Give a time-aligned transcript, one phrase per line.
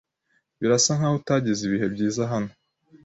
[0.59, 2.51] Birasa nkaho utagize ibihe byiza hano.